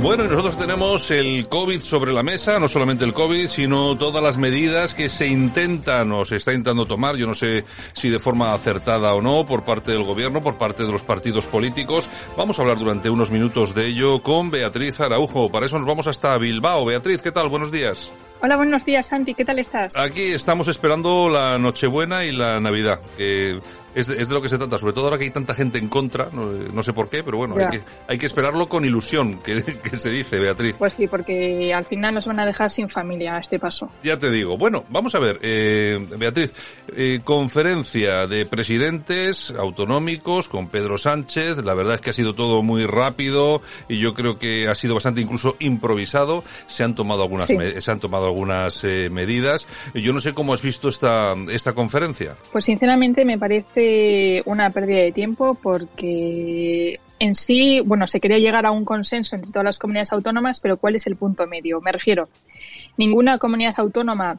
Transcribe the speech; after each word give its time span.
Bueno, 0.00 0.24
y 0.24 0.28
nosotros 0.28 0.56
tenemos 0.56 1.10
el 1.10 1.46
COVID 1.46 1.80
sobre 1.80 2.14
la 2.14 2.22
mesa, 2.22 2.58
no 2.58 2.68
solamente 2.68 3.04
el 3.04 3.12
COVID, 3.12 3.48
sino 3.48 3.98
todas 3.98 4.22
las 4.22 4.38
medidas 4.38 4.94
que 4.94 5.10
se 5.10 5.26
intentan 5.26 6.10
o 6.12 6.24
se 6.24 6.36
está 6.36 6.52
intentando 6.52 6.86
tomar, 6.86 7.16
yo 7.16 7.26
no 7.26 7.34
sé 7.34 7.66
si 7.92 8.08
de 8.08 8.18
forma 8.18 8.54
acertada 8.54 9.12
o 9.12 9.20
no, 9.20 9.44
por 9.44 9.62
parte 9.62 9.92
del 9.92 10.04
gobierno, 10.04 10.42
por 10.42 10.56
parte 10.56 10.84
de 10.84 10.90
los 10.90 11.02
partidos 11.02 11.44
políticos. 11.44 12.08
Vamos 12.34 12.58
a 12.58 12.62
hablar 12.62 12.78
durante 12.78 13.10
unos 13.10 13.30
minutos 13.30 13.74
de 13.74 13.88
ello 13.88 14.22
con 14.22 14.50
Beatriz 14.50 14.98
Araujo. 15.00 15.50
Para 15.50 15.66
eso 15.66 15.76
nos 15.76 15.86
vamos 15.86 16.06
hasta 16.06 16.38
Bilbao. 16.38 16.86
Beatriz, 16.86 17.20
¿qué 17.20 17.30
tal? 17.30 17.50
Buenos 17.50 17.70
días. 17.70 18.10
Hola, 18.42 18.56
buenos 18.56 18.86
días, 18.86 19.06
Santi. 19.06 19.34
¿Qué 19.34 19.44
tal 19.44 19.58
estás? 19.58 19.94
Aquí 19.94 20.32
estamos 20.32 20.66
esperando 20.68 21.28
la 21.28 21.58
Nochebuena 21.58 22.24
y 22.24 22.32
la 22.32 22.58
Navidad, 22.58 23.02
que 23.18 23.60
es 23.94 24.06
de, 24.06 24.20
es 24.20 24.28
de, 24.28 24.34
lo 24.34 24.42
que 24.42 24.48
se 24.48 24.58
trata, 24.58 24.78
sobre 24.78 24.92
todo 24.92 25.04
ahora 25.04 25.18
que 25.18 25.24
hay 25.24 25.30
tanta 25.30 25.54
gente 25.54 25.78
en 25.78 25.88
contra, 25.88 26.28
no, 26.32 26.46
no 26.46 26.82
sé 26.82 26.92
por 26.92 27.08
qué, 27.08 27.22
pero 27.22 27.38
bueno, 27.38 27.56
hay 27.58 27.78
que, 27.78 27.82
hay 28.08 28.18
que, 28.18 28.26
esperarlo 28.26 28.68
con 28.68 28.84
ilusión, 28.84 29.38
que, 29.38 29.62
que, 29.82 29.96
se 29.96 30.10
dice, 30.10 30.38
Beatriz. 30.38 30.76
Pues 30.78 30.94
sí, 30.94 31.06
porque 31.06 31.72
al 31.74 31.84
final 31.84 32.14
nos 32.14 32.26
van 32.26 32.40
a 32.40 32.46
dejar 32.46 32.70
sin 32.70 32.88
familia 32.88 33.36
a 33.36 33.40
este 33.40 33.58
paso. 33.58 33.90
Ya 34.02 34.18
te 34.18 34.30
digo. 34.30 34.56
Bueno, 34.56 34.84
vamos 34.88 35.14
a 35.14 35.18
ver, 35.18 35.38
eh, 35.42 36.06
Beatriz, 36.16 36.52
eh, 36.96 37.20
conferencia 37.24 38.26
de 38.26 38.46
presidentes 38.46 39.52
autonómicos 39.56 40.48
con 40.48 40.68
Pedro 40.68 40.98
Sánchez, 40.98 41.58
la 41.64 41.74
verdad 41.74 41.94
es 41.94 42.00
que 42.00 42.10
ha 42.10 42.14
sido 42.14 42.34
todo 42.34 42.62
muy 42.62 42.86
rápido 42.86 43.62
y 43.88 43.98
yo 43.98 44.14
creo 44.14 44.38
que 44.38 44.68
ha 44.68 44.74
sido 44.74 44.94
bastante 44.94 45.20
incluso 45.20 45.56
improvisado, 45.58 46.44
se 46.66 46.84
han 46.84 46.94
tomado 46.94 47.22
algunas, 47.22 47.46
sí. 47.46 47.56
se 47.78 47.90
han 47.90 48.00
tomado 48.00 48.26
algunas 48.26 48.82
eh, 48.84 49.08
medidas. 49.10 49.66
Yo 49.94 50.12
no 50.12 50.20
sé 50.20 50.34
cómo 50.34 50.54
has 50.54 50.62
visto 50.62 50.88
esta, 50.88 51.34
esta 51.50 51.72
conferencia. 51.72 52.36
Pues 52.52 52.64
sinceramente 52.64 53.24
me 53.24 53.38
parece 53.38 53.79
una 54.46 54.70
pérdida 54.70 55.00
de 55.00 55.12
tiempo 55.12 55.54
porque 55.54 57.00
en 57.18 57.34
sí, 57.34 57.80
bueno, 57.84 58.06
se 58.06 58.18
quería 58.18 58.38
llegar 58.38 58.64
a 58.66 58.70
un 58.70 58.84
consenso 58.84 59.36
entre 59.36 59.52
todas 59.52 59.64
las 59.64 59.78
comunidades 59.78 60.12
autónomas, 60.12 60.60
pero 60.60 60.78
¿cuál 60.78 60.96
es 60.96 61.06
el 61.06 61.16
punto 61.16 61.46
medio? 61.46 61.80
Me 61.80 61.92
refiero, 61.92 62.28
ninguna 62.96 63.38
comunidad 63.38 63.74
autónoma 63.76 64.38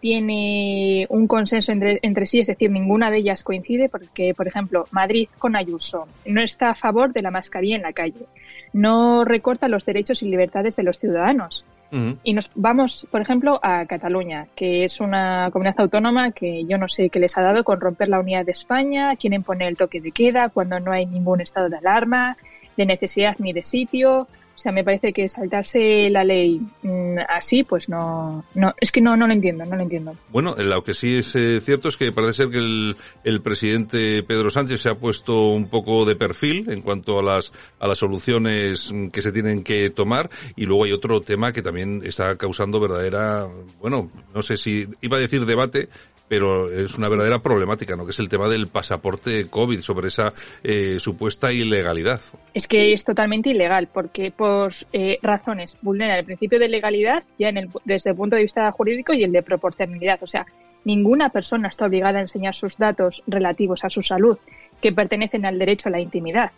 tiene 0.00 1.06
un 1.08 1.26
consenso 1.26 1.72
entre, 1.72 2.00
entre, 2.02 2.26
sí, 2.26 2.40
es 2.40 2.48
decir, 2.48 2.70
ninguna 2.70 3.10
de 3.10 3.18
ellas 3.18 3.44
coincide 3.44 3.88
porque, 3.88 4.34
por 4.34 4.48
ejemplo, 4.48 4.86
Madrid 4.90 5.28
con 5.38 5.56
Ayuso 5.56 6.06
no 6.26 6.40
está 6.40 6.70
a 6.70 6.74
favor 6.74 7.12
de 7.12 7.22
la 7.22 7.30
mascarilla 7.30 7.76
en 7.76 7.82
la 7.82 7.92
calle, 7.92 8.26
no 8.72 9.24
recorta 9.24 9.68
los 9.68 9.86
derechos 9.86 10.22
y 10.22 10.26
libertades 10.26 10.76
de 10.76 10.82
los 10.82 10.98
ciudadanos. 10.98 11.64
Y 11.90 12.34
nos 12.34 12.50
vamos, 12.54 13.06
por 13.10 13.20
ejemplo, 13.20 13.60
a 13.62 13.86
Cataluña, 13.86 14.48
que 14.54 14.84
es 14.84 15.00
una 15.00 15.50
comunidad 15.52 15.80
autónoma 15.80 16.32
que 16.32 16.64
yo 16.66 16.78
no 16.78 16.88
sé 16.88 17.10
qué 17.10 17.20
les 17.20 17.38
ha 17.38 17.42
dado 17.42 17.64
con 17.64 17.80
romper 17.80 18.08
la 18.08 18.20
unidad 18.20 18.44
de 18.44 18.52
España, 18.52 19.16
quieren 19.16 19.42
poner 19.42 19.68
el 19.68 19.76
toque 19.76 20.00
de 20.00 20.10
queda 20.10 20.48
cuando 20.48 20.80
no 20.80 20.92
hay 20.92 21.06
ningún 21.06 21.40
estado 21.40 21.68
de 21.68 21.76
alarma, 21.76 22.36
de 22.76 22.86
necesidad 22.86 23.36
ni 23.38 23.52
de 23.52 23.62
sitio. 23.62 24.26
O 24.56 24.58
sea, 24.58 24.72
me 24.72 24.82
parece 24.82 25.12
que 25.12 25.28
saltarse 25.28 26.08
la 26.10 26.24
ley 26.24 26.60
mmm, 26.82 27.18
así, 27.28 27.62
pues 27.62 27.88
no, 27.88 28.44
no, 28.54 28.74
es 28.80 28.90
que 28.90 29.00
no, 29.00 29.16
no 29.16 29.26
lo 29.26 29.32
entiendo, 29.32 29.64
no 29.64 29.76
lo 29.76 29.82
entiendo. 29.82 30.16
Bueno, 30.30 30.54
lo 30.56 30.82
que 30.82 30.94
sí 30.94 31.18
es 31.18 31.36
eh, 31.36 31.60
cierto 31.60 31.88
es 31.88 31.96
que 31.96 32.10
parece 32.10 32.32
ser 32.32 32.48
que 32.48 32.58
el, 32.58 32.96
el, 33.22 33.42
presidente 33.42 34.22
Pedro 34.22 34.48
Sánchez 34.50 34.80
se 34.80 34.88
ha 34.88 34.94
puesto 34.94 35.48
un 35.48 35.68
poco 35.68 36.04
de 36.04 36.16
perfil 36.16 36.70
en 36.70 36.80
cuanto 36.80 37.18
a 37.18 37.22
las, 37.22 37.52
a 37.78 37.86
las 37.86 37.98
soluciones 37.98 38.90
que 39.12 39.22
se 39.22 39.30
tienen 39.30 39.62
que 39.62 39.90
tomar 39.90 40.30
y 40.56 40.64
luego 40.64 40.84
hay 40.84 40.92
otro 40.92 41.20
tema 41.20 41.52
que 41.52 41.62
también 41.62 42.02
está 42.04 42.36
causando 42.36 42.80
verdadera, 42.80 43.46
bueno, 43.80 44.10
no 44.34 44.42
sé 44.42 44.56
si 44.56 44.88
iba 45.02 45.18
a 45.18 45.20
decir 45.20 45.44
debate, 45.44 45.88
pero 46.28 46.70
es 46.70 46.96
una 46.96 47.08
verdadera 47.08 47.40
problemática, 47.40 47.96
¿no? 47.96 48.04
Que 48.04 48.10
es 48.10 48.18
el 48.18 48.28
tema 48.28 48.48
del 48.48 48.68
pasaporte 48.68 49.48
COVID, 49.48 49.80
sobre 49.80 50.08
esa 50.08 50.32
eh, 50.62 50.98
supuesta 50.98 51.52
ilegalidad. 51.52 52.20
Es 52.54 52.66
que 52.66 52.92
es 52.92 53.04
totalmente 53.04 53.50
ilegal, 53.50 53.88
porque 53.92 54.30
por 54.30 54.72
eh, 54.92 55.18
razones 55.22 55.76
vulnera 55.82 56.18
el 56.18 56.24
principio 56.24 56.58
de 56.58 56.68
legalidad 56.68 57.24
ya 57.38 57.48
en 57.48 57.58
el, 57.58 57.68
desde 57.84 58.10
el 58.10 58.16
punto 58.16 58.36
de 58.36 58.42
vista 58.42 58.70
jurídico 58.72 59.12
y 59.12 59.24
el 59.24 59.32
de 59.32 59.42
proporcionalidad. 59.42 60.22
O 60.22 60.26
sea, 60.26 60.46
ninguna 60.84 61.30
persona 61.30 61.68
está 61.68 61.86
obligada 61.86 62.18
a 62.18 62.22
enseñar 62.22 62.54
sus 62.54 62.76
datos 62.76 63.22
relativos 63.26 63.84
a 63.84 63.90
su 63.90 64.02
salud 64.02 64.38
que 64.80 64.92
pertenecen 64.92 65.46
al 65.46 65.58
derecho 65.58 65.88
a 65.88 65.92
la 65.92 66.00
intimidad. 66.00 66.52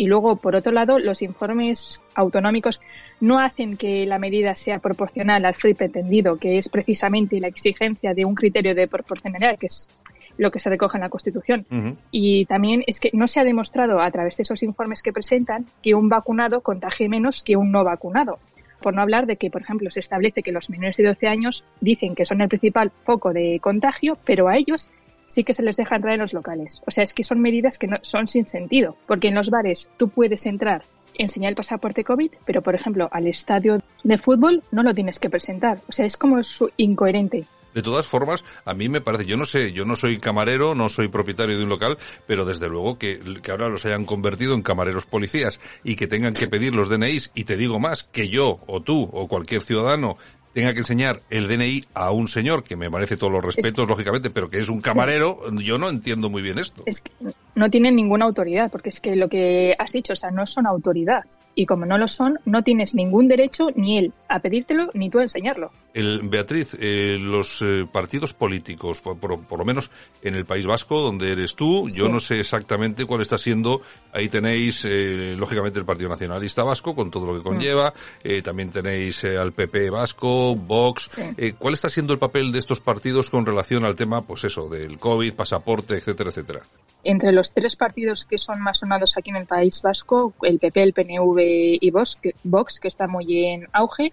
Y 0.00 0.06
luego, 0.06 0.36
por 0.36 0.56
otro 0.56 0.72
lado, 0.72 0.98
los 0.98 1.20
informes 1.20 2.00
autonómicos 2.14 2.80
no 3.20 3.38
hacen 3.38 3.76
que 3.76 4.06
la 4.06 4.18
medida 4.18 4.54
sea 4.54 4.78
proporcional 4.78 5.44
al 5.44 5.56
fin 5.56 5.76
pretendido, 5.76 6.38
que 6.38 6.56
es 6.56 6.70
precisamente 6.70 7.38
la 7.38 7.48
exigencia 7.48 8.14
de 8.14 8.24
un 8.24 8.34
criterio 8.34 8.74
de 8.74 8.88
proporcionalidad, 8.88 9.58
que 9.58 9.66
es 9.66 9.90
lo 10.38 10.50
que 10.50 10.58
se 10.58 10.70
recoge 10.70 10.96
en 10.96 11.02
la 11.02 11.10
Constitución. 11.10 11.66
Uh 11.70 11.74
-huh. 11.74 11.96
Y 12.10 12.46
también 12.46 12.82
es 12.86 12.98
que 12.98 13.10
no 13.12 13.26
se 13.26 13.40
ha 13.40 13.44
demostrado 13.44 14.00
a 14.00 14.10
través 14.10 14.38
de 14.38 14.42
esos 14.44 14.62
informes 14.62 15.02
que 15.02 15.12
presentan 15.12 15.66
que 15.82 15.94
un 15.94 16.08
vacunado 16.08 16.62
contagie 16.62 17.10
menos 17.10 17.42
que 17.42 17.56
un 17.56 17.70
no 17.70 17.84
vacunado. 17.84 18.38
Por 18.80 18.94
no 18.94 19.02
hablar 19.02 19.26
de 19.26 19.36
que, 19.36 19.50
por 19.50 19.60
ejemplo, 19.60 19.90
se 19.90 20.00
establece 20.00 20.42
que 20.42 20.52
los 20.52 20.70
menores 20.70 20.96
de 20.96 21.04
12 21.04 21.28
años 21.28 21.62
dicen 21.82 22.14
que 22.14 22.24
son 22.24 22.40
el 22.40 22.48
principal 22.48 22.90
foco 23.04 23.34
de 23.34 23.60
contagio, 23.60 24.16
pero 24.24 24.48
a 24.48 24.56
ellos 24.56 24.88
sí 25.30 25.44
que 25.44 25.54
se 25.54 25.62
les 25.62 25.76
deja 25.76 25.96
entrar 25.96 26.14
en 26.14 26.20
los 26.20 26.34
locales. 26.34 26.82
O 26.86 26.90
sea, 26.90 27.04
es 27.04 27.14
que 27.14 27.24
son 27.24 27.40
medidas 27.40 27.78
que 27.78 27.86
no, 27.86 27.96
son 28.02 28.28
sin 28.28 28.46
sentido, 28.46 28.96
porque 29.06 29.28
en 29.28 29.34
los 29.34 29.48
bares 29.48 29.88
tú 29.96 30.08
puedes 30.08 30.44
entrar, 30.44 30.82
enseñar 31.14 31.50
el 31.50 31.56
pasaporte 31.56 32.04
COVID, 32.04 32.32
pero 32.44 32.62
por 32.62 32.74
ejemplo 32.74 33.08
al 33.12 33.26
estadio 33.26 33.78
de 34.04 34.18
fútbol 34.18 34.62
no 34.72 34.82
lo 34.82 34.92
tienes 34.92 35.18
que 35.18 35.30
presentar. 35.30 35.78
O 35.88 35.92
sea, 35.92 36.04
es 36.04 36.16
como 36.16 36.40
incoherente. 36.76 37.46
De 37.74 37.82
todas 37.82 38.08
formas, 38.08 38.42
a 38.64 38.74
mí 38.74 38.88
me 38.88 39.00
parece, 39.00 39.26
yo 39.26 39.36
no 39.36 39.44
sé, 39.44 39.72
yo 39.72 39.84
no 39.84 39.94
soy 39.94 40.18
camarero, 40.18 40.74
no 40.74 40.88
soy 40.88 41.06
propietario 41.06 41.56
de 41.56 41.62
un 41.62 41.68
local, 41.68 41.98
pero 42.26 42.44
desde 42.44 42.68
luego 42.68 42.98
que, 42.98 43.20
que 43.42 43.50
ahora 43.52 43.68
los 43.68 43.86
hayan 43.86 44.04
convertido 44.04 44.54
en 44.54 44.62
camareros 44.62 45.06
policías 45.06 45.60
y 45.84 45.94
que 45.94 46.08
tengan 46.08 46.32
que 46.32 46.48
pedir 46.48 46.74
los 46.74 46.88
DNIs, 46.88 47.30
y 47.32 47.44
te 47.44 47.56
digo 47.56 47.78
más, 47.78 48.02
que 48.02 48.28
yo 48.28 48.58
o 48.66 48.82
tú 48.82 49.08
o 49.12 49.28
cualquier 49.28 49.62
ciudadano 49.62 50.18
tenga 50.52 50.72
que 50.72 50.80
enseñar 50.80 51.22
el 51.30 51.48
DNI 51.48 51.84
a 51.94 52.10
un 52.10 52.28
señor 52.28 52.64
que 52.64 52.76
me 52.76 52.90
merece 52.90 53.16
todos 53.16 53.32
los 53.32 53.44
respetos, 53.44 53.84
es, 53.84 53.88
lógicamente, 53.88 54.30
pero 54.30 54.50
que 54.50 54.58
es 54.58 54.68
un 54.68 54.80
camarero, 54.80 55.38
sí. 55.48 55.64
yo 55.64 55.78
no 55.78 55.88
entiendo 55.88 56.28
muy 56.28 56.42
bien 56.42 56.58
esto. 56.58 56.82
Es 56.86 57.00
que 57.02 57.12
no 57.54 57.70
tienen 57.70 57.96
ninguna 57.96 58.24
autoridad, 58.24 58.70
porque 58.70 58.88
es 58.88 59.00
que 59.00 59.16
lo 59.16 59.28
que 59.28 59.74
has 59.78 59.92
dicho, 59.92 60.12
o 60.12 60.16
sea, 60.16 60.30
no 60.30 60.46
son 60.46 60.66
autoridad. 60.66 61.24
Y 61.54 61.66
como 61.66 61.86
no 61.86 61.98
lo 61.98 62.08
son, 62.08 62.38
no 62.44 62.62
tienes 62.62 62.94
ningún 62.94 63.28
derecho 63.28 63.68
ni 63.74 63.98
él 63.98 64.12
a 64.28 64.40
pedírtelo 64.40 64.90
ni 64.94 65.10
tú 65.10 65.18
a 65.18 65.22
enseñarlo. 65.22 65.70
El, 65.92 66.28
Beatriz, 66.28 66.76
eh, 66.78 67.16
los 67.20 67.62
eh, 67.62 67.86
partidos 67.90 68.32
políticos, 68.32 69.00
por, 69.00 69.18
por, 69.18 69.42
por, 69.44 69.58
lo 69.58 69.64
menos 69.64 69.90
en 70.22 70.34
el 70.34 70.44
País 70.44 70.66
Vasco, 70.66 71.00
donde 71.00 71.32
eres 71.32 71.56
tú, 71.56 71.88
yo 71.88 72.06
sí. 72.06 72.12
no 72.12 72.20
sé 72.20 72.40
exactamente 72.40 73.04
cuál 73.06 73.22
está 73.22 73.38
siendo, 73.38 73.82
ahí 74.12 74.28
tenéis, 74.28 74.84
eh, 74.84 75.34
lógicamente, 75.36 75.78
el 75.78 75.84
Partido 75.84 76.08
Nacionalista 76.08 76.62
Vasco, 76.62 76.94
con 76.94 77.10
todo 77.10 77.26
lo 77.26 77.34
que 77.36 77.42
conlleva, 77.42 77.92
mm. 78.24 78.42
también 78.42 78.70
tenéis 78.70 79.24
al 79.24 79.52
PP 79.52 79.90
Vasco, 79.90 80.54
Vox. 80.54 81.10
Sí. 81.14 81.52
¿Cuál 81.58 81.74
está 81.74 81.88
siendo 81.88 82.12
el 82.12 82.18
papel 82.18 82.52
de 82.52 82.60
estos 82.60 82.80
partidos 82.80 83.28
con 83.28 83.44
relación 83.44 83.84
al 83.84 83.96
tema, 83.96 84.22
pues 84.22 84.44
eso, 84.44 84.68
del 84.68 84.98
COVID, 84.98 85.34
pasaporte, 85.34 85.96
etcétera, 85.96 86.30
etcétera? 86.30 86.60
Entre 87.02 87.32
los 87.32 87.52
tres 87.52 87.76
partidos 87.76 88.26
que 88.26 88.36
son 88.36 88.60
más 88.60 88.78
sonados 88.78 89.16
aquí 89.16 89.30
en 89.30 89.36
el 89.36 89.46
País 89.46 89.80
Vasco, 89.82 90.34
el 90.42 90.58
PP, 90.58 90.82
el 90.82 90.92
PNV 90.92 91.78
y 91.80 91.90
Vox, 91.90 92.18
que, 92.20 92.34
Vox, 92.44 92.78
que 92.78 92.88
está 92.88 93.06
muy 93.06 93.46
en 93.46 93.66
auge, 93.72 94.12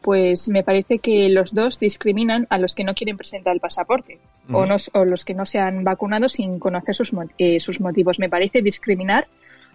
pues 0.00 0.48
me 0.48 0.62
parece 0.62 0.98
que 0.98 1.28
los 1.28 1.54
dos 1.54 1.78
discriminan 1.78 2.46
a 2.50 2.58
los 2.58 2.74
que 2.74 2.84
no 2.84 2.94
quieren 2.94 3.16
presentar 3.16 3.54
el 3.54 3.60
pasaporte 3.60 4.18
uh 4.48 4.52
-huh. 4.52 4.56
o, 4.56 4.66
no, 4.66 4.76
o, 4.94 5.04
los 5.04 5.24
que 5.24 5.34
no 5.34 5.44
se 5.46 5.58
han 5.58 5.84
vacunado 5.84 6.28
sin 6.28 6.58
conocer 6.58 6.94
sus, 6.94 7.12
eh, 7.38 7.60
sus 7.60 7.80
motivos. 7.80 8.18
Me 8.18 8.28
parece 8.28 8.62
discriminar 8.62 9.26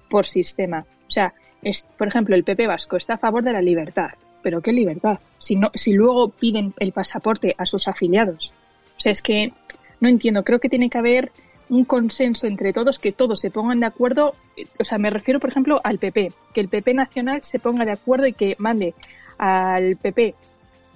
por 0.10 0.26
sistema. 0.26 0.86
O 1.08 1.12
sea, 1.12 1.34
es, 1.62 1.88
por 1.98 2.08
ejemplo, 2.08 2.36
el 2.36 2.44
PP 2.44 2.68
Vasco 2.68 2.98
está 2.98 3.16
a 3.16 3.18
favor 3.18 3.44
de 3.44 3.54
la 3.54 3.62
libertad. 3.62 4.12
¿Pero 4.42 4.62
qué 4.62 4.72
libertad? 4.72 5.20
Si, 5.38 5.56
no, 5.56 5.72
si 5.74 5.94
luego 5.94 6.30
piden 6.30 6.74
el 6.80 6.92
pasaporte 6.92 7.56
a 7.58 7.66
sus 7.66 7.88
afiliados. 7.88 8.54
O 8.98 9.00
sea, 9.00 9.12
es 9.12 9.22
que 9.22 9.54
no 10.00 10.10
entiendo. 10.10 10.44
Creo 10.44 10.60
que 10.60 10.70
tiene 10.70 10.90
que 10.90 10.98
haber 10.98 11.32
un 11.70 11.84
consenso 11.86 12.46
entre 12.46 12.74
todos, 12.74 13.00
que 13.00 13.12
todos 13.12 13.40
se 13.40 13.50
pongan 13.50 13.80
de 13.80 13.88
acuerdo. 13.88 14.36
O 14.80 14.84
sea, 14.84 14.98
me 15.00 15.10
refiero, 15.10 15.40
por 15.40 15.50
ejemplo, 15.50 15.82
al 15.84 15.98
PP. 15.98 16.32
Que 16.54 16.62
el 16.62 16.70
PP 16.70 16.94
nacional 16.94 17.44
se 17.44 17.60
ponga 17.60 17.86
de 17.86 17.94
acuerdo 17.94 18.28
y 18.28 18.34
que 18.34 18.56
mande 18.60 18.94
al 19.38 19.98
PP 19.98 20.36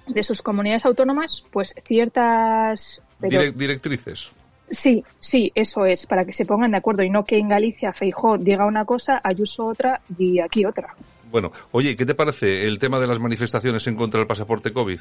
de 0.06 0.22
sus 0.22 0.42
comunidades 0.42 0.84
autónomas, 0.84 1.42
pues 1.50 1.74
ciertas 1.86 3.02
pero, 3.20 3.52
directrices. 3.52 4.30
Sí, 4.70 5.02
sí, 5.18 5.50
eso 5.54 5.84
es, 5.84 6.06
para 6.06 6.24
que 6.24 6.32
se 6.32 6.44
pongan 6.44 6.70
de 6.70 6.76
acuerdo 6.76 7.02
y 7.02 7.10
no 7.10 7.24
que 7.24 7.38
en 7.38 7.48
Galicia 7.48 7.92
Feijó 7.92 8.38
diga 8.38 8.66
una 8.66 8.84
cosa, 8.84 9.20
Ayuso 9.22 9.66
otra 9.66 10.00
y 10.16 10.38
aquí 10.40 10.64
otra. 10.64 10.94
Bueno, 11.30 11.50
oye, 11.72 11.96
¿qué 11.96 12.06
te 12.06 12.14
parece 12.14 12.66
el 12.66 12.78
tema 12.78 12.98
de 12.98 13.06
las 13.06 13.18
manifestaciones 13.18 13.86
en 13.86 13.96
contra 13.96 14.18
del 14.18 14.26
pasaporte 14.26 14.72
COVID? 14.72 15.00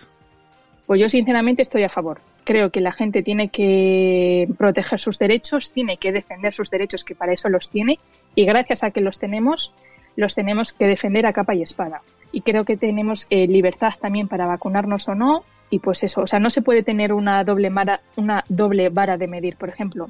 Pues 0.88 1.01
yo 1.01 1.07
sinceramente 1.07 1.62
estoy 1.62 1.83
a 1.83 1.89
favor. 1.89 2.19
Creo 2.44 2.71
que 2.71 2.81
la 2.81 2.91
gente 2.91 3.21
tiene 3.21 3.50
que 3.50 4.47
proteger 4.57 5.00
sus 5.00 5.19
derechos, 5.19 5.71
tiene 5.71 5.97
que 5.97 6.12
defender 6.12 6.51
sus 6.51 6.71
derechos, 6.71 7.03
que 7.03 7.13
para 7.13 7.33
eso 7.33 7.47
los 7.47 7.69
tiene, 7.69 8.00
Y 8.33 8.45
gracias 8.45 8.83
a 8.83 8.89
que 8.89 9.01
los 9.01 9.19
tenemos, 9.19 9.71
los 10.15 10.33
tenemos 10.33 10.74
que 10.74 10.88
defender 10.88 11.27
a 11.27 11.33
capa 11.33 11.53
y 11.53 11.62
espada. 11.62 12.01
Y 12.31 12.42
creo 12.42 12.66
que 12.66 12.78
tenemos 12.78 13.28
eh, 13.30 13.48
libertad 13.48 13.94
también 14.00 14.28
para 14.28 14.46
vacunarnos 14.46 15.08
o 15.08 15.16
no. 15.16 15.44
Y 15.70 15.80
pues 15.80 16.04
eso, 16.04 16.22
o 16.22 16.28
sea, 16.28 16.40
no 16.40 16.50
se 16.50 16.62
puede 16.62 16.84
tener 16.84 17.14
una 17.14 17.44
doble, 17.44 17.70
vara, 17.70 18.02
una 18.16 18.44
doble 18.50 18.90
vara 18.90 19.18
de 19.18 19.28
medir, 19.28 19.56
por 19.56 19.70
ejemplo. 19.70 20.10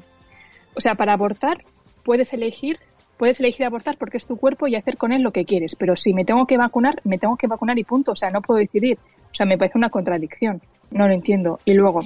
O 0.74 0.80
sea, 0.80 0.94
para 0.94 1.12
abortar 1.12 1.64
puedes 2.02 2.32
elegir 2.32 2.78
puedes 3.20 3.38
elegir 3.38 3.66
abortar 3.66 3.98
porque 3.98 4.16
es 4.16 4.26
tu 4.26 4.38
cuerpo 4.38 4.66
y 4.66 4.76
hacer 4.76 4.96
con 4.96 5.12
él 5.12 5.20
lo 5.20 5.30
que 5.30 5.44
quieres, 5.44 5.76
pero 5.76 5.94
si 5.94 6.14
me 6.14 6.24
tengo 6.24 6.46
que 6.46 6.56
vacunar, 6.56 7.02
me 7.04 7.18
tengo 7.18 7.36
que 7.36 7.46
vacunar 7.46 7.78
y 7.78 7.84
punto, 7.84 8.12
o 8.12 8.16
sea, 8.16 8.30
no 8.30 8.40
puedo 8.40 8.58
decidir. 8.58 8.98
O 9.30 9.34
sea, 9.34 9.44
me 9.44 9.58
parece 9.58 9.76
una 9.76 9.90
contradicción, 9.90 10.62
no 10.90 11.06
lo 11.06 11.12
entiendo. 11.12 11.60
Y 11.66 11.74
luego, 11.74 12.00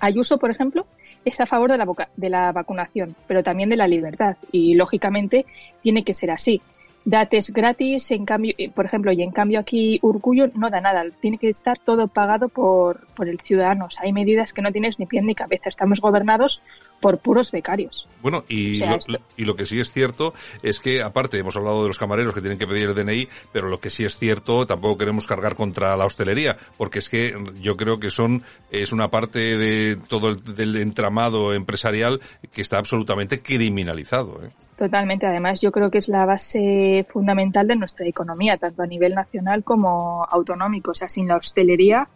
Ayuso, 0.00 0.38
por 0.38 0.50
ejemplo, 0.50 0.86
es 1.26 1.40
a 1.40 1.46
favor 1.46 1.70
de 1.70 1.76
la, 1.76 1.86
de 2.16 2.28
la 2.30 2.52
vacunación, 2.52 3.14
pero 3.26 3.42
también 3.42 3.68
de 3.68 3.76
la 3.76 3.86
libertad 3.86 4.36
y, 4.50 4.74
lógicamente, 4.74 5.44
tiene 5.82 6.04
que 6.04 6.14
ser 6.14 6.30
así 6.30 6.62
dates 7.04 7.52
gratis, 7.52 8.10
en 8.10 8.24
cambio, 8.24 8.54
eh, 8.58 8.70
por 8.70 8.86
ejemplo, 8.86 9.12
y 9.12 9.22
en 9.22 9.30
cambio 9.30 9.60
aquí 9.60 9.98
Urcullo 10.02 10.48
no 10.54 10.70
da 10.70 10.80
nada, 10.80 11.04
tiene 11.20 11.38
que 11.38 11.48
estar 11.48 11.78
todo 11.78 12.08
pagado 12.08 12.48
por, 12.48 13.03
por 13.14 13.28
el 13.28 13.40
ciudadano. 13.40 13.88
hay 14.02 14.12
medidas 14.12 14.52
que 14.52 14.62
no 14.62 14.72
tienes 14.72 14.98
ni 14.98 15.06
pie 15.06 15.22
ni 15.22 15.34
cabeza, 15.34 15.68
estamos 15.68 16.00
gobernados 16.00 16.60
por 17.00 17.18
puros 17.18 17.50
becarios. 17.50 18.08
Bueno, 18.22 18.44
y, 18.48 18.78
lo, 18.78 18.98
y 19.36 19.44
lo 19.44 19.56
que 19.56 19.66
sí 19.66 19.78
es 19.80 19.92
cierto 19.92 20.32
es 20.62 20.78
que, 20.78 21.02
aparte, 21.02 21.38
hemos 21.38 21.56
hablado 21.56 21.82
de 21.82 21.88
los 21.88 21.98
camareros 21.98 22.34
que 22.34 22.40
tienen 22.40 22.58
que 22.58 22.66
pedir 22.66 22.88
el 22.88 22.94
DNI, 22.94 23.28
pero 23.52 23.68
lo 23.68 23.78
que 23.78 23.90
sí 23.90 24.04
es 24.04 24.16
cierto, 24.16 24.66
tampoco 24.66 24.98
queremos 24.98 25.26
cargar 25.26 25.54
contra 25.54 25.96
la 25.96 26.06
hostelería, 26.06 26.56
porque 26.78 27.00
es 27.00 27.08
que 27.08 27.36
yo 27.60 27.76
creo 27.76 27.98
que 27.98 28.10
son, 28.10 28.42
es 28.70 28.92
una 28.92 29.08
parte 29.08 29.58
de 29.58 29.96
todo 30.08 30.28
el 30.30 30.42
del 30.54 30.76
entramado 30.76 31.52
empresarial 31.52 32.20
que 32.52 32.62
está 32.62 32.78
absolutamente 32.78 33.42
criminalizado. 33.42 34.40
¿eh? 34.44 34.50
Totalmente. 34.76 35.26
Además, 35.26 35.60
yo 35.60 35.70
creo 35.70 35.90
que 35.90 35.98
es 35.98 36.08
la 36.08 36.26
base 36.26 37.06
fundamental 37.08 37.66
de 37.68 37.76
nuestra 37.76 38.06
economía, 38.06 38.56
tanto 38.56 38.82
a 38.82 38.86
nivel 38.86 39.14
nacional 39.14 39.62
como 39.62 40.24
autonómico. 40.24 40.90
O 40.90 40.94
sea, 40.94 41.08
sin 41.08 41.28
la 41.28 41.36
hostelería, 41.36 42.08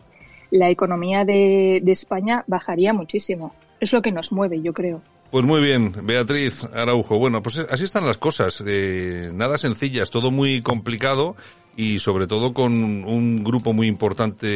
la 0.50 0.70
economía 0.70 1.24
de, 1.24 1.82
España 1.86 2.44
bajaría 2.46 2.92
muchísimo. 2.92 3.54
Es 3.80 3.92
lo 3.92 4.02
que 4.02 4.12
nos 4.12 4.32
mueve, 4.32 4.60
yo 4.62 4.72
creo. 4.72 5.02
Pues 5.30 5.44
muy 5.44 5.60
bien, 5.60 5.92
Beatriz 6.04 6.64
Araujo. 6.74 7.18
Bueno, 7.18 7.42
pues 7.42 7.58
así 7.58 7.84
están 7.84 8.06
las 8.06 8.18
cosas. 8.18 8.62
Eh, 8.66 9.30
nada 9.32 9.58
sencillas, 9.58 10.10
todo 10.10 10.30
muy 10.30 10.62
complicado 10.62 11.36
y 11.76 11.98
sobre 11.98 12.26
todo 12.26 12.54
con 12.54 12.72
un 12.72 13.44
grupo 13.44 13.72
muy 13.72 13.86
importante 13.86 14.46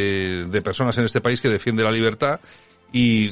de 0.47 0.63
personas 0.63 0.97
en 0.99 1.05
este 1.05 1.21
país 1.21 1.41
que 1.41 1.49
defiende 1.49 1.85
la 1.85 1.91
libertad 1.91 2.41
y 2.93 3.31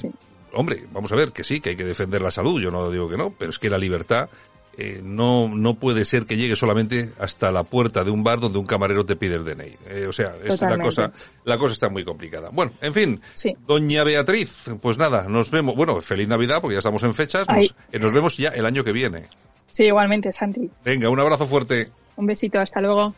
hombre, 0.53 0.87
vamos 0.93 1.13
a 1.13 1.17
ver 1.17 1.33
que 1.33 1.45
sí, 1.45 1.61
que 1.61 1.71
hay 1.71 1.77
que 1.77 1.85
defender 1.85 2.21
la 2.21 2.31
salud, 2.31 2.61
yo 2.61 2.71
no 2.71 2.91
digo 2.91 3.09
que 3.09 3.17
no, 3.17 3.31
pero 3.31 3.51
es 3.51 3.59
que 3.59 3.71
la 3.71 3.79
libertad 3.79 4.29
eh, 4.77 5.01
no, 5.03 5.49
no 5.49 5.75
puede 5.75 6.05
ser 6.05 6.27
que 6.27 6.37
llegue 6.37 6.57
solamente 6.57 7.11
hasta 7.19 7.51
la 7.53 7.65
puerta 7.65 8.05
de 8.05 8.11
un 8.11 8.23
bar 8.23 8.41
donde 8.41 8.59
un 8.59 8.67
camarero 8.67 9.05
te 9.05 9.17
pide 9.17 9.37
el 9.37 9.45
DNI. 9.45 9.77
Eh, 9.87 10.07
o 10.09 10.13
sea, 10.13 10.35
es 10.45 10.61
la 10.63 10.79
cosa, 10.79 11.13
la 11.45 11.59
cosa 11.59 11.73
está 11.73 11.89
muy 11.89 12.05
complicada. 12.05 12.51
Bueno, 12.53 12.73
en 12.81 12.95
fin, 12.95 13.21
doña 13.67 14.05
Beatriz, 14.05 14.71
pues 14.81 14.99
nada, 14.99 15.29
nos 15.29 15.51
vemos. 15.51 15.75
Bueno, 15.75 16.01
feliz 16.01 16.29
Navidad 16.29 16.61
porque 16.61 16.75
ya 16.75 16.79
estamos 16.79 17.03
en 17.03 17.15
fechas. 17.15 17.47
Nos, 17.49 17.75
eh, 17.93 17.99
nos 17.99 18.13
vemos 18.13 18.37
ya 18.37 18.49
el 18.51 18.65
año 18.65 18.85
que 18.85 18.93
viene. 18.93 19.25
Sí, 19.71 19.85
igualmente, 19.85 20.33
Santi. 20.33 20.71
Venga, 20.85 21.09
un 21.09 21.21
abrazo 21.21 21.47
fuerte. 21.47 21.87
Un 22.17 22.27
besito, 22.27 22.59
hasta 22.59 22.81
luego. 22.81 23.15